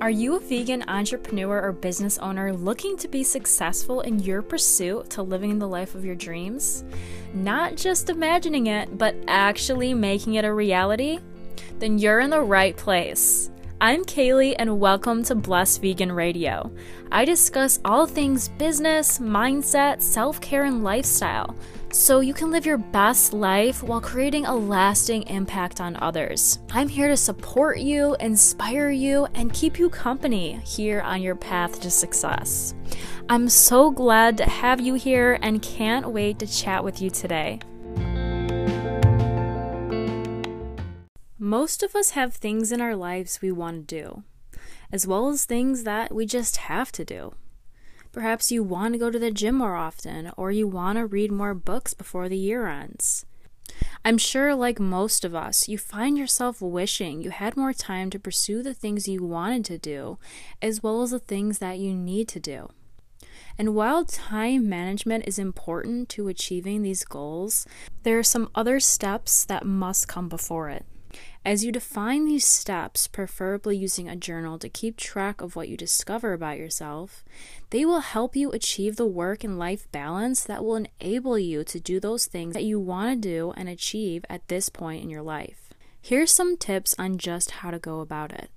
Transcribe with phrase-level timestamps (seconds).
[0.00, 5.10] Are you a vegan entrepreneur or business owner looking to be successful in your pursuit
[5.10, 6.84] to living the life of your dreams?
[7.34, 11.18] Not just imagining it, but actually making it a reality?
[11.80, 13.50] Then you're in the right place.
[13.82, 16.70] I'm Kaylee, and welcome to Blessed Vegan Radio.
[17.10, 21.56] I discuss all things business, mindset, self care, and lifestyle
[21.90, 26.58] so you can live your best life while creating a lasting impact on others.
[26.72, 31.80] I'm here to support you, inspire you, and keep you company here on your path
[31.80, 32.74] to success.
[33.30, 37.60] I'm so glad to have you here and can't wait to chat with you today.
[41.50, 44.22] Most of us have things in our lives we want to do,
[44.92, 47.34] as well as things that we just have to do.
[48.12, 51.32] Perhaps you want to go to the gym more often, or you want to read
[51.32, 53.26] more books before the year ends.
[54.04, 58.20] I'm sure, like most of us, you find yourself wishing you had more time to
[58.20, 60.18] pursue the things you wanted to do,
[60.62, 62.68] as well as the things that you need to do.
[63.58, 67.66] And while time management is important to achieving these goals,
[68.04, 70.86] there are some other steps that must come before it.
[71.42, 75.76] As you define these steps, preferably using a journal to keep track of what you
[75.76, 77.24] discover about yourself,
[77.70, 81.80] they will help you achieve the work and life balance that will enable you to
[81.80, 85.22] do those things that you want to do and achieve at this point in your
[85.22, 85.70] life.
[86.02, 88.50] Here's some tips on just how to go about it.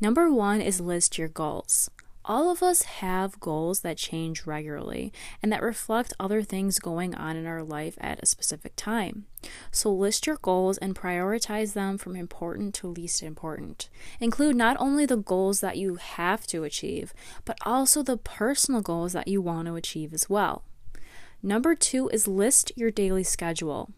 [0.00, 1.90] Number one is list your goals
[2.28, 5.12] all of us have goals that change regularly
[5.42, 9.24] and that reflect other things going on in our life at a specific time.
[9.70, 13.88] So list your goals and prioritize them from important to least important.
[14.20, 17.14] Include not only the goals that you have to achieve,
[17.46, 20.62] but also the personal goals that you want to achieve as well.
[21.42, 23.90] Number two is list your daily schedule.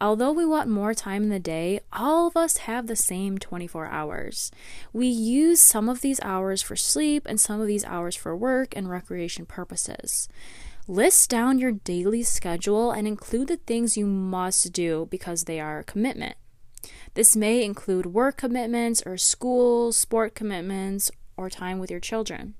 [0.00, 3.86] Although we want more time in the day, all of us have the same 24
[3.86, 4.52] hours.
[4.92, 8.76] We use some of these hours for sleep and some of these hours for work
[8.76, 10.28] and recreation purposes.
[10.86, 15.80] List down your daily schedule and include the things you must do because they are
[15.80, 16.36] a commitment.
[17.14, 22.54] This may include work commitments or school, sport commitments, or time with your children.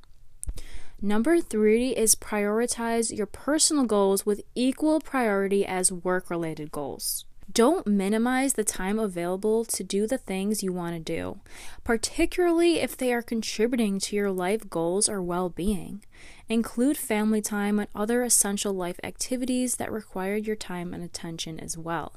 [1.01, 7.25] Number three is prioritize your personal goals with equal priority as work related goals.
[7.53, 11.41] Don't minimize the time available to do the things you want to do,
[11.85, 16.05] particularly if they are contributing to your life goals or well being.
[16.49, 21.79] Include family time and other essential life activities that require your time and attention as
[21.79, 22.17] well.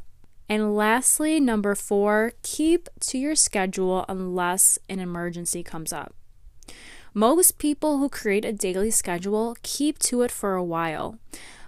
[0.49, 6.15] And lastly, number four, keep to your schedule unless an emergency comes up.
[7.13, 11.19] Most people who create a daily schedule keep to it for a while,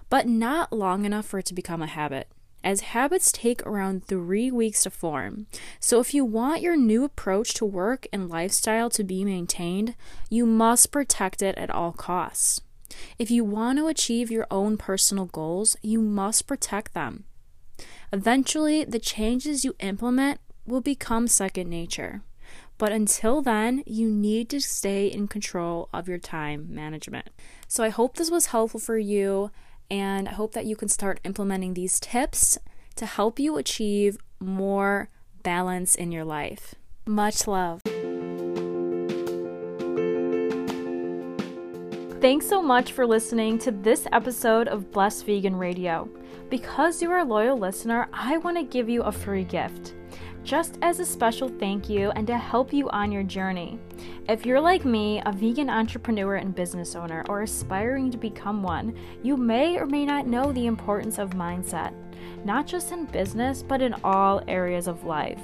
[0.08, 2.28] but not long enough for it to become a habit,
[2.62, 5.46] as habits take around three weeks to form.
[5.78, 9.94] So, if you want your new approach to work and lifestyle to be maintained,
[10.30, 12.62] you must protect it at all costs.
[13.18, 17.24] If you want to achieve your own personal goals, you must protect them.
[18.10, 22.22] Eventually, the changes you implement will become second nature.
[22.76, 27.28] But until then, you need to stay in control of your time management.
[27.68, 29.50] So I hope this was helpful for you,
[29.90, 32.58] and I hope that you can start implementing these tips
[32.96, 35.08] to help you achieve more
[35.42, 36.74] balance in your life.
[37.06, 37.82] Much love.
[42.20, 46.08] Thanks so much for listening to this episode of Blessed Vegan Radio.
[46.48, 49.94] Because you are a loyal listener, I want to give you a free gift
[50.44, 53.78] just as a special thank you and to help you on your journey.
[54.28, 58.94] If you're like me, a vegan entrepreneur and business owner, or aspiring to become one,
[59.22, 61.94] you may or may not know the importance of mindset,
[62.44, 65.40] not just in business, but in all areas of life.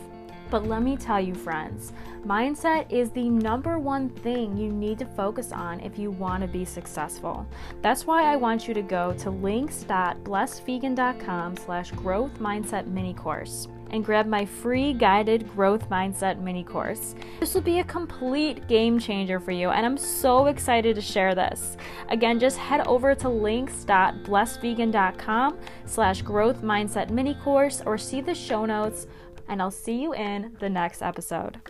[0.50, 1.92] But let me tell you, friends,
[2.26, 6.48] mindset is the number one thing you need to focus on if you want to
[6.48, 7.46] be successful.
[7.82, 14.04] That's why I want you to go to links.blessedvegan.com slash growth mindset mini course and
[14.04, 17.15] grab my free guided growth mindset mini course.
[17.41, 21.34] This will be a complete game changer for you, and I'm so excited to share
[21.34, 21.76] this.
[22.09, 28.65] Again, just head over to links.blessedvegan.com slash growth mindset mini course or see the show
[28.65, 29.09] notes
[29.50, 31.60] and I'll see you in the next episode.